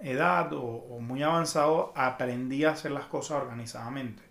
[0.00, 4.22] edad o, o, muy avanzado aprendí a hacer las cosas organizadamente.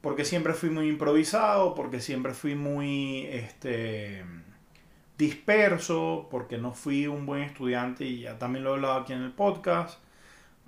[0.00, 4.24] Porque siempre fui muy improvisado, porque siempre fui muy este,
[5.18, 9.22] disperso, porque no fui un buen estudiante y ya también lo he hablado aquí en
[9.22, 9.98] el podcast,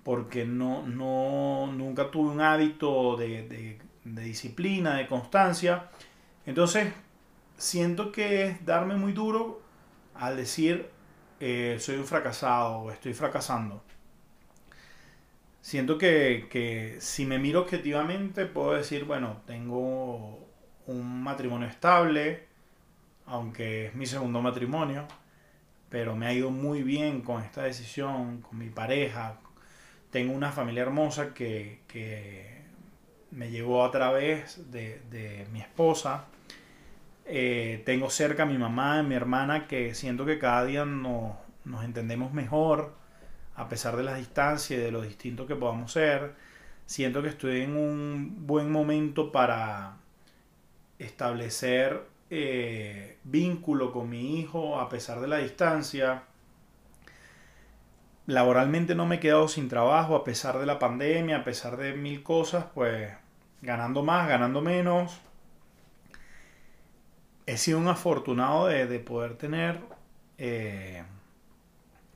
[0.05, 5.91] porque no, no, nunca tuve un hábito de, disciplina, de constancia.
[6.47, 6.93] Entonces,
[7.57, 9.61] siento que es darme muy duro
[10.15, 10.89] al decir
[11.41, 13.83] eh, soy un fracasado o estoy fracasando.
[15.61, 20.49] Siento que, que si me miro objetivamente puedo decir, bueno, tengo
[20.87, 22.48] un matrimonio estable,
[23.29, 25.07] aunque es mi segundo matrimonio,
[25.89, 29.39] pero me ha ido muy bien con esta decisión, con mi pareja.
[30.11, 31.79] Tengo una familia hermosa que,
[33.31, 36.27] me llegó a través de, mi esposa.
[37.27, 41.35] Eh, tengo cerca a mi mamá, y mi hermana, que siento que cada día nos,
[41.65, 42.95] nos entendemos mejor,
[43.55, 46.35] a pesar de las distancias y de lo distinto que podamos ser.
[46.87, 49.99] Siento que estoy en un buen momento para
[50.99, 56.25] establecer eh, vínculo con mi hijo a pesar de la distancia.
[58.27, 61.95] Laboralmente no me he quedado sin trabajo a pesar de la pandemia, a pesar de
[61.95, 63.11] mil cosas, pues
[63.63, 65.19] ganando más, ganando menos.
[67.47, 69.81] He sido un afortunado de, poder tener
[70.37, 71.03] eh,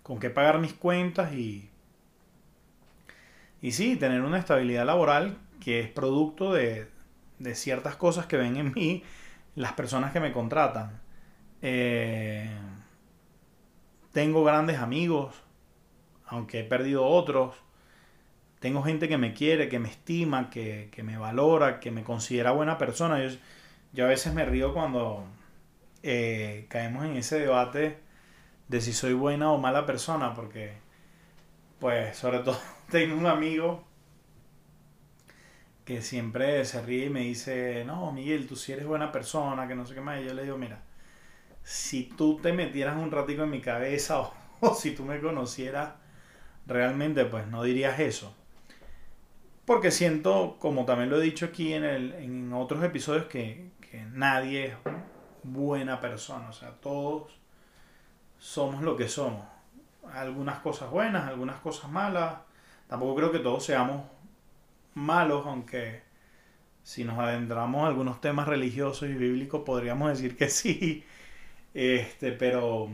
[0.02, 1.70] con qué pagar mis cuentas y,
[3.62, 6.86] y sí, tener una estabilidad laboral que es producto de,
[7.38, 9.02] de ciertas cosas que ven en mí
[9.54, 11.00] las personas que me contratan.
[11.60, 12.50] Eh,
[14.12, 15.34] tengo grandes amigos,
[16.26, 17.54] aunque he perdido otros.
[18.60, 22.78] Tengo gente que me quiere, que me estima, que, me valora, que me considera buena
[22.78, 23.20] persona.
[23.92, 25.24] Yo, a veces me río cuando
[26.02, 27.98] eh, caemos en ese debate
[28.68, 30.74] de si soy buena o mala persona, porque,
[31.80, 32.58] pues, sobre todo
[32.90, 33.84] tengo un amigo
[35.84, 39.74] que siempre se ríe y me dice, no, Miguel, tú sí eres buena persona, que
[39.74, 40.20] no sé qué más.
[40.20, 40.82] Y yo le digo, mira,
[41.62, 44.20] si tú te metieras un ratico en mi cabeza
[44.60, 45.94] o, si tú me conocieras
[46.66, 48.34] realmente, pues no dirías eso.
[49.64, 54.04] Porque siento, como también lo he dicho aquí en, el, en otros episodios, que, que
[54.06, 54.74] nadie es
[55.42, 56.48] buena persona.
[56.48, 57.32] O sea, todos
[58.38, 59.44] somos lo que somos.
[60.12, 62.38] Algunas cosas buenas, algunas cosas malas.
[62.88, 64.02] Tampoco creo que todos seamos
[64.94, 66.02] malos, aunque
[66.82, 71.04] si nos adentramos a algunos temas religiosos y bíblicos podríamos decir que sí.
[71.74, 72.90] Este, pero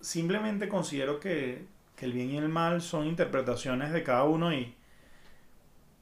[0.00, 1.70] simplemente considero que,
[2.02, 4.74] el bien y el mal son interpretaciones de cada uno y,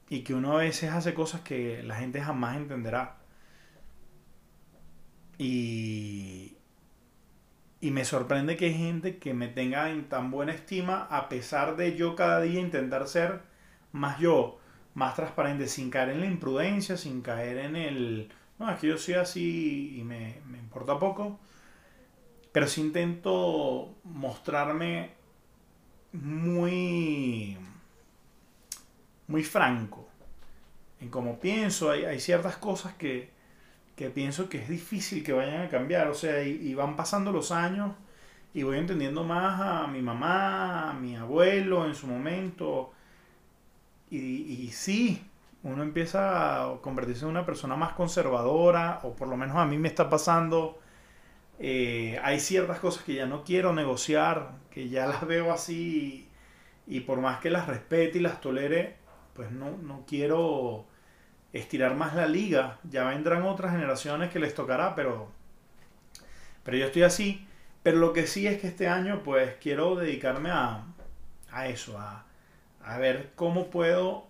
[0.09, 3.17] y que uno a veces hace cosas que la gente jamás entenderá.
[5.37, 6.55] Y,
[7.81, 11.75] y me sorprende que hay gente que me tenga en tan buena estima a pesar
[11.75, 13.41] de yo cada día intentar ser
[13.91, 14.60] más yo
[14.93, 18.97] más transparente, sin caer en la imprudencia, sin caer en el, no, es que yo
[18.97, 21.39] soy así y me, importa poco,
[22.51, 25.11] pero sí intento mostrarme
[26.13, 27.57] muy,
[29.27, 30.07] muy franco
[30.99, 31.91] en cómo pienso.
[31.91, 33.31] Hay, ciertas cosas que,
[33.95, 37.51] que, pienso que es difícil que vayan a cambiar, o sea, y van pasando los
[37.51, 37.93] años
[38.53, 42.91] y voy entendiendo más a mi mamá, a mi abuelo en su momento,
[44.11, 45.23] y, y sí,
[45.63, 49.77] uno empieza a convertirse en una persona más conservadora, o por lo menos a mí
[49.77, 50.79] me está pasando.
[51.59, 56.27] Eh, hay ciertas cosas que ya no quiero negociar, que ya las veo así,
[56.87, 58.97] y, por más que las respete y las tolere,
[59.35, 60.85] pues no, no quiero
[61.53, 62.79] estirar más la liga.
[62.83, 65.29] Ya vendrán otras generaciones que les tocará, pero,
[66.63, 67.47] pero yo estoy así.
[67.83, 70.85] Pero lo que sí es que este año, pues quiero dedicarme a,
[71.51, 72.25] a eso, a
[72.83, 74.27] a ver cómo puedo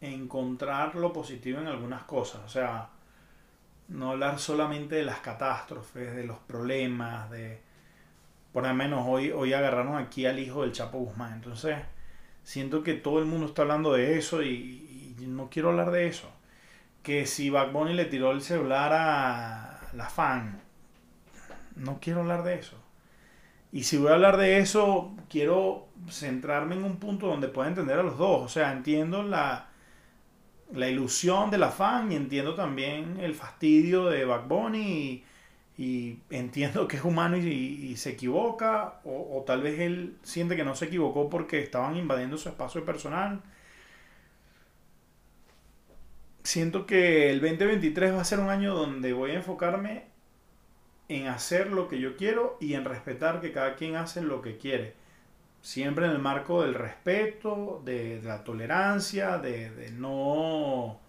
[0.00, 2.42] encontrar lo positivo en algunas cosas.
[2.44, 2.88] O sea,
[3.88, 7.60] no hablar solamente de las catástrofes, de los problemas, de...
[8.52, 11.34] Por lo menos hoy, hoy agarraron aquí al hijo del Chapo Guzmán.
[11.34, 11.78] Entonces,
[12.42, 16.30] siento que todo el mundo está hablando de eso y, no quiero hablar de eso.
[17.02, 20.60] Que si Bunny le tiró el celular a la fan,
[21.76, 22.81] no quiero hablar de eso.
[23.72, 27.98] Y si voy a hablar de eso, quiero centrarme en un punto donde pueda entender
[27.98, 28.42] a los dos.
[28.42, 29.70] O sea, entiendo la,
[30.74, 35.24] la ilusión del afán y entiendo también el fastidio de Backbone y,
[36.30, 40.74] entiendo que es humano y, se equivoca o, o, tal vez él siente que no
[40.76, 43.42] se equivocó porque estaban invadiendo su espacio personal.
[46.44, 50.11] Siento que el 2023 va a ser un año donde voy a enfocarme
[51.16, 54.58] en hacer lo que yo quiero y en respetar que cada quien hace lo que
[54.58, 55.02] quiere
[55.62, 61.00] siempre en el marco del respeto, de, la tolerancia, de, no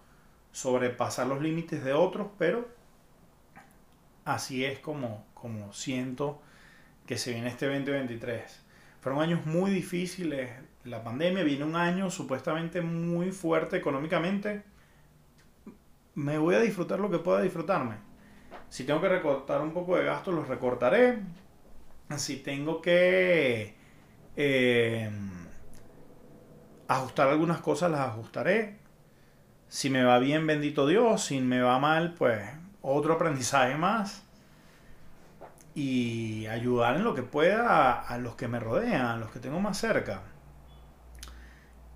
[0.51, 2.69] sobrepasar los límites de otros, pero
[4.23, 6.41] así es como, como siento
[7.07, 8.61] que se viene este 2023.
[9.01, 10.51] Fueron años muy difíciles,
[10.85, 14.63] la pandemia viene un año supuestamente muy fuerte económicamente.
[16.15, 17.95] Me voy a disfrutar lo que pueda disfrutarme.
[18.69, 21.19] Si tengo que recortar un poco de gastos, los recortaré.
[22.17, 23.75] Si tengo que
[24.35, 25.09] eh,
[26.87, 28.79] ajustar algunas cosas las ajustaré.
[29.67, 31.25] Si me va bien, bendito Dios.
[31.25, 32.41] Si me va mal, pues
[32.81, 34.23] otro aprendizaje más.
[35.75, 39.59] Y ayudar en lo que pueda a, los que me rodean, a los que tengo
[39.59, 40.21] más cerca.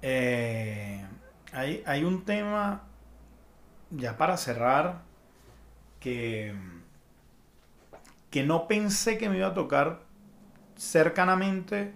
[0.01, 1.05] Eh,
[1.53, 2.84] hay, hay un tema,
[3.91, 5.07] ya para cerrar,
[5.99, 6.53] que,
[8.29, 10.01] que no pensé que me iba a tocar
[10.75, 11.93] cercanamente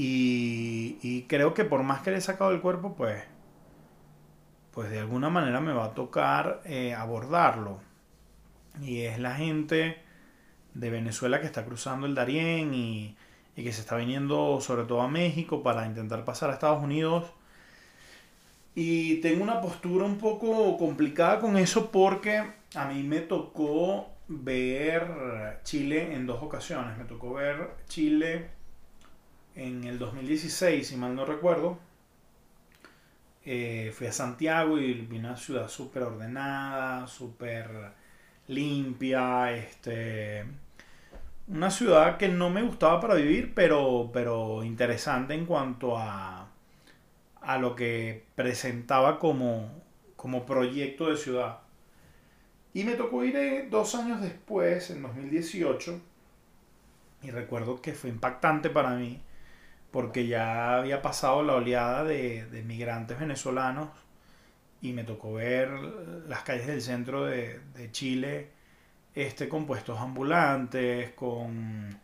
[0.00, 3.20] y, creo que por más que le he sacado el cuerpo, pues,
[4.70, 7.80] pues de alguna manera me va a tocar eh, abordarlo.
[8.80, 10.00] Y es la gente
[10.74, 13.16] de Venezuela que está cruzando el Darién y,
[13.56, 17.24] y que se está viniendo sobre todo a México para intentar pasar a Estados Unidos.
[18.74, 22.42] Y tengo una postura un poco complicada con eso porque
[22.74, 26.96] a mí me tocó ver Chile en dos ocasiones.
[26.96, 28.50] Me tocó ver Chile
[29.54, 31.78] en el 2016, si mal no recuerdo,
[33.44, 37.68] eh, fui a Santiago y vi una ciudad súper ordenada, súper
[38.46, 40.44] limpia, este,
[41.48, 46.47] una ciudad que no me gustaba para vivir, pero, pero interesante en cuanto a,
[47.48, 49.70] a lo que presentaba como,
[50.16, 51.60] como proyecto de ciudad.
[52.74, 55.98] Y me tocó ir eh, dos años después, en 2018,
[57.22, 59.22] y recuerdo que fue impactante para mí
[59.90, 63.88] porque ya había pasado la oleada de, migrantes venezolanos
[64.82, 65.70] y me tocó ver
[66.28, 68.50] las calles del centro de, Chile
[69.14, 71.98] este, con puestos ambulantes, con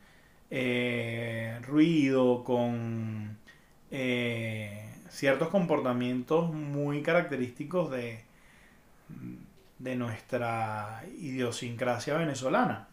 [0.50, 3.36] eh, ruido, con
[3.90, 8.24] eh, ciertos comportamientos muy característicos de,
[9.78, 12.88] de nuestra idiosincrasia venezolana,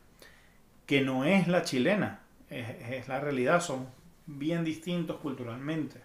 [0.85, 3.87] que no es la chilena, es, es la realidad, son
[4.25, 6.01] bien distintos culturalmente.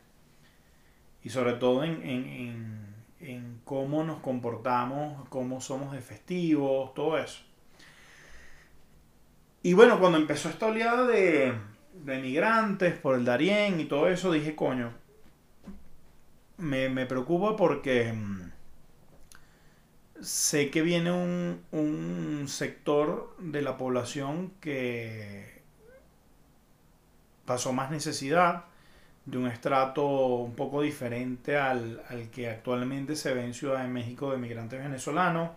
[1.23, 2.87] Y sobre todo en,
[3.65, 7.43] cómo nos comportamos, cómo somos de festivos, todo eso.
[9.63, 11.53] Y bueno, cuando empezó esta oleada de,
[12.05, 14.93] de migrantes por el Darién y todo eso, dije, coño,
[16.59, 18.53] me, me preocupa porque mm,
[20.21, 25.63] sé que viene un, un sector de la población que
[27.45, 28.65] pasó más necesidad
[29.27, 32.01] de un estrato un poco diferente al,
[32.33, 35.51] que actualmente se ve en Ciudad de México de migrantes venezolanos,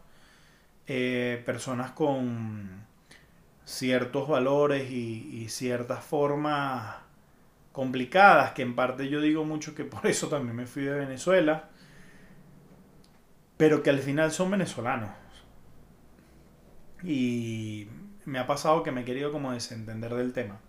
[0.88, 2.88] eh, personas con
[3.66, 6.96] ciertos valores y, ciertas formas
[7.80, 11.70] complicadas, que en parte yo digo mucho que por eso también me fui de Venezuela,
[13.56, 15.12] pero que al final son venezolanos.
[17.04, 17.88] Y
[18.26, 20.60] me ha pasado que me he querido como desentender del tema.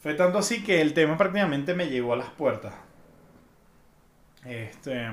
[0.00, 2.72] Fue tanto así que el tema prácticamente me llegó a las puertas.
[4.42, 5.06] Este.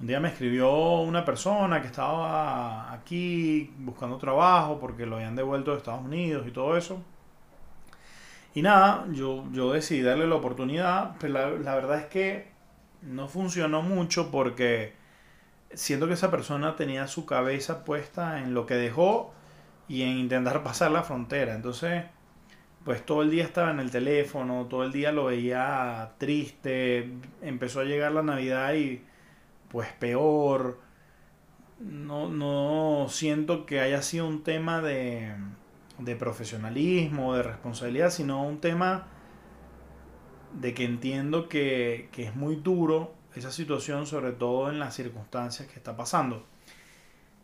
[0.00, 5.72] Un día me escribió una persona que estaba aquí buscando trabajo porque lo habían devuelto
[5.72, 7.04] de Estados Unidos y todo eso.
[8.54, 12.48] Y nada, yo, yo decidí darle la oportunidad, pero la, la verdad es que
[13.02, 14.94] no funcionó mucho porque
[15.72, 19.32] siento que esa persona tenía su cabeza puesta en lo que dejó
[19.88, 21.54] y en intentar pasar la frontera.
[21.54, 22.04] Entonces
[22.84, 27.80] pues todo el día estaba en el teléfono, todo el día lo veía triste, empezó
[27.80, 29.02] a llegar la Navidad y
[29.70, 30.80] pues peor.
[31.78, 35.34] No, no siento que haya sido un tema de,
[36.04, 39.06] de profesionalismo, de responsabilidad, sino un tema
[40.52, 45.68] de que entiendo que, que es muy duro esa situación, sobre todo en las circunstancias
[45.68, 46.46] que está pasando.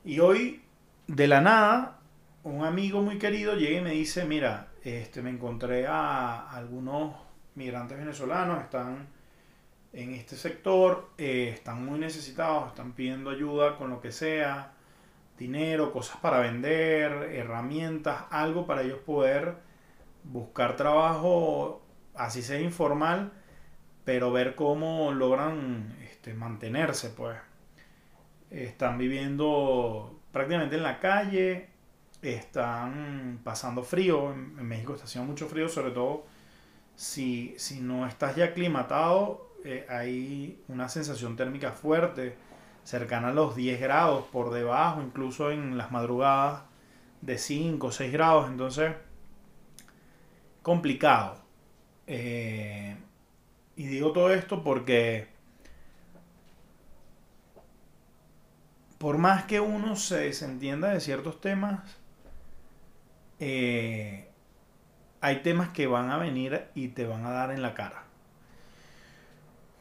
[0.04, 0.62] Y hoy,
[1.06, 1.98] de la nada,
[2.44, 7.14] un amigo muy querido llega y me dice, mira, este, me encontré a algunos
[7.54, 9.08] migrantes venezolanos, están
[9.92, 14.72] en este sector eh, están muy necesitados, están pidiendo ayuda con lo que sea,
[15.38, 19.56] dinero, cosas para vender, herramientas, algo para ellos poder
[20.24, 21.82] buscar trabajo,
[22.14, 23.32] así sea informal,
[24.04, 27.38] pero ver cómo logran este, mantenerse, pues.
[28.50, 31.68] Están viviendo prácticamente en la calle,
[32.22, 36.24] están pasando frío, en, México está haciendo mucho frío, sobre todo
[36.96, 42.36] si, si no estás ya aclimatado, eh, hay una sensación térmica fuerte,
[42.88, 46.62] cercana a los 10 grados, por debajo, incluso en las madrugadas
[47.20, 48.94] de 5 o 6 grados, entonces
[50.62, 51.38] complicado.
[52.06, 52.96] Eh,
[53.76, 55.28] y digo todo esto porque
[58.96, 61.98] por más que uno se desentienda de ciertos temas,
[63.38, 64.30] eh,
[65.20, 68.07] hay temas que van a venir y te van a dar en la cara.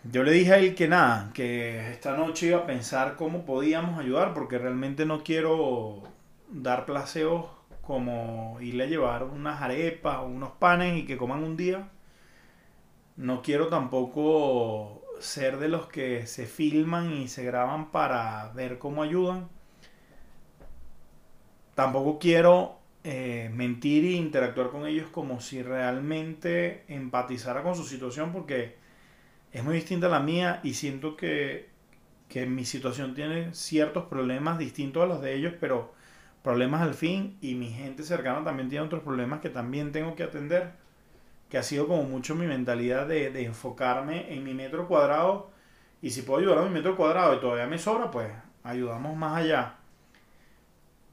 [0.04, 4.00] Yo le dije a él que nada, que esta noche iba a pensar cómo podíamos
[4.00, 6.04] ayudar, porque realmente no quiero
[6.50, 7.45] dar placeos
[7.82, 11.89] como irle a llevar unas arepas o unos panes y que coman un día.
[13.18, 19.04] No quiero tampoco ser de los que se filman y se graban para ver cómo
[19.04, 19.50] ayudan.
[21.76, 28.32] Tampoco quiero eh, mentir e interactuar con ellos como si realmente empatizara con su situación
[28.32, 28.76] porque
[29.52, 31.70] es muy distinta a la mía y siento que,
[32.30, 35.93] que mi situación tiene ciertos problemas distintos a los de ellos, pero
[36.43, 40.24] problemas al fin y mi gente cercana también tiene otros problemas que también tengo que
[40.24, 40.72] atender,
[41.50, 45.52] que ha sido como mucho mi mentalidad de, de enfocarme en mi metro cuadrado
[46.02, 48.30] y si puedo ayudar a mi metro cuadrado y todavía me sobra, pues
[48.64, 49.76] ayudamos más allá.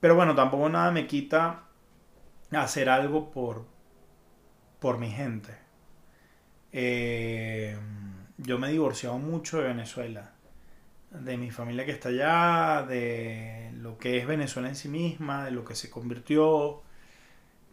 [0.00, 1.64] Pero bueno, tampoco nada me quita
[2.52, 3.64] hacer algo por,
[4.80, 5.54] por mi gente.
[6.72, 7.76] Eh,
[8.38, 10.32] yo me he divorciado mucho de Venezuela,
[11.10, 15.52] de mi familia que está allá, de lo que es Venezuela en sí misma, de
[15.52, 16.82] lo que se convirtió,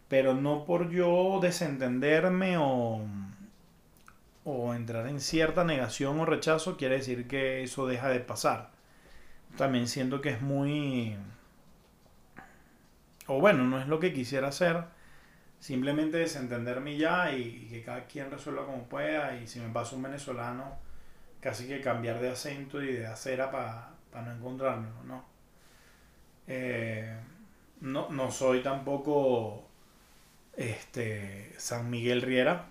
[0.08, 3.00] pero no por yo desentenderme o,
[4.44, 8.70] o entrar en cierta negación o rechazo quiere decir que eso deja de pasar.
[9.56, 11.16] También siento que es muy...
[13.26, 14.84] O bueno, no es lo que quisiera hacer
[15.62, 20.02] simplemente desentenderme ya y, que cada quien resuelva como pueda y si me pasa un
[20.02, 20.76] venezolano
[21.40, 25.24] casi que cambiar de acento y de acera para no encontrarme, ¿no?
[26.48, 27.16] Eh,
[27.80, 28.10] ¿no?
[28.10, 29.68] no soy tampoco
[30.56, 32.66] este San Miguel Riera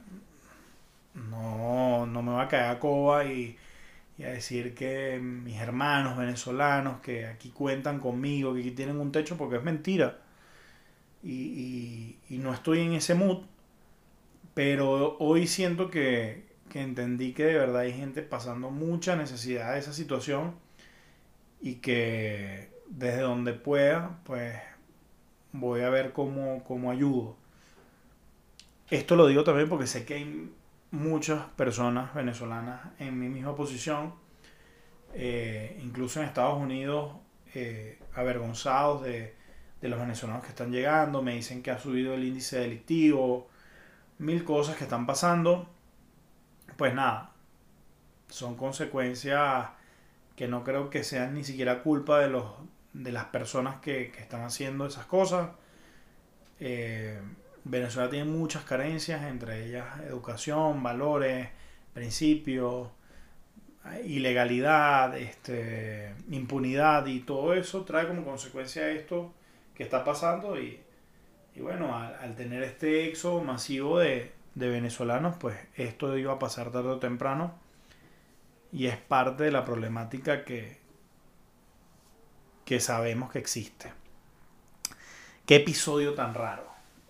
[1.14, 3.58] no, no me va a caer a coba y,
[4.18, 9.14] y, a decir que mis hermanos venezolanos que aquí cuentan conmigo que aquí tienen un
[9.14, 10.20] techo porque es mentira
[11.24, 13.43] y, no estoy en ese mood,
[14.53, 19.93] pero hoy siento que, entendí que de verdad hay gente pasando mucha necesidad de esa
[19.93, 20.55] situación
[21.61, 24.55] y que desde donde pueda, pues
[25.51, 27.36] voy a ver cómo, cómo ayudo.
[28.89, 30.51] Esto lo digo también porque sé que hay
[30.91, 34.13] muchas personas venezolanas en mi misma posición,
[35.13, 37.15] eh, incluso en Estados Unidos,
[37.53, 39.36] eh, avergonzados de,
[39.82, 43.50] de los venezolanos que están llegando, me dicen que ha subido el índice delictivo,
[44.20, 45.68] mil cosas que están pasando.
[46.78, 47.32] Pues nada,
[48.30, 49.68] son consecuencias
[50.36, 52.46] que no creo que sean ni siquiera culpa de, los,
[52.94, 55.50] de las personas que, están haciendo esas cosas.
[56.60, 57.20] Eh,
[57.64, 61.50] Venezuela tiene muchas carencias, entre ellas educación, valores,
[61.94, 62.88] principios,
[64.06, 69.34] ilegalidad, este, impunidad y todo eso trae como consecuencia esto
[69.82, 70.80] está pasando y,
[71.58, 77.00] bueno, al, tener este éxodo masivo de, venezolanos, pues esto iba a pasar tarde o
[77.00, 77.54] temprano
[78.72, 80.78] y es parte de la problemática que,
[82.66, 83.92] que sabemos que existe.
[85.46, 86.66] Qué episodio tan raro.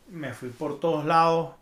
[0.10, 1.56] Me fui por todos lados.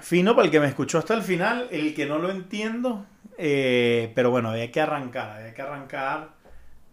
[0.00, 3.04] Fino para el que me escuchó hasta el final, el que no lo entiendo,
[3.36, 6.30] eh, pero bueno, había que arrancar, había que arrancar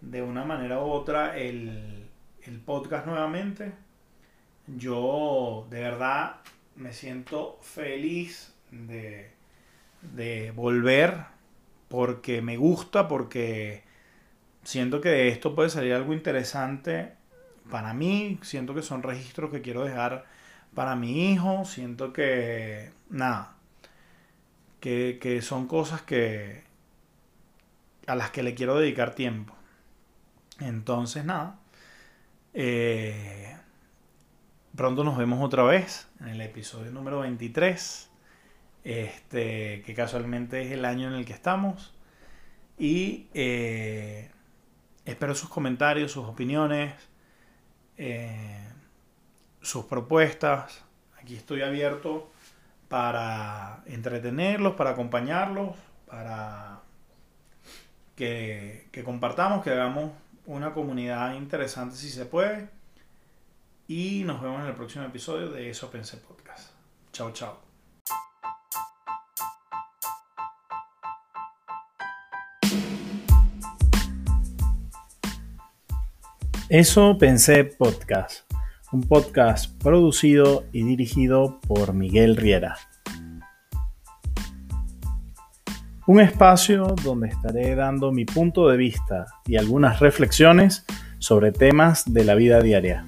[0.02, 1.97] de una manera u otra el,
[2.48, 3.74] el podcast nuevamente.
[4.68, 6.38] Yo de verdad
[6.76, 9.32] me siento feliz de,
[10.02, 11.26] de volver
[11.90, 13.84] porque me gusta, porque
[14.64, 17.14] siento que de esto puede salir algo interesante
[17.70, 20.26] para mí, siento que son registros que quiero dejar
[20.74, 23.56] para mi hijo, siento que nada,
[24.80, 26.64] que, que son cosas que
[28.06, 29.54] a las que le quiero dedicar tiempo.
[30.60, 31.60] Entonces nada,
[32.60, 33.56] eh,
[34.76, 38.10] pronto nos vemos otra vez en el episodio número 23.
[38.84, 41.94] este, que casualmente es el año en el que estamos.
[42.80, 44.32] Y eh,
[45.06, 46.96] espero sus comentarios, sus opiniones,
[47.98, 48.72] eh,
[49.62, 50.84] sus propuestas.
[51.22, 52.32] Aquí estoy abierto
[52.88, 55.76] para entretenerlos, para acompañarlos,
[56.08, 56.82] para
[58.16, 60.12] que, que compartamos, que hagamos
[60.48, 62.70] una comunidad interesante si se puede.
[63.88, 66.72] Y nos vemos en el próximo episodio de Eso Pensé Podcast.
[67.12, 67.60] Chao, chao.
[76.70, 78.52] Eso Pensé Podcast,
[78.92, 82.78] un podcast producido y dirigido por Miguel Riera.
[86.08, 90.86] Un espacio donde estaré dando mi punto de vista y algunas reflexiones
[91.20, 93.04] sobre temas de la vida diaria.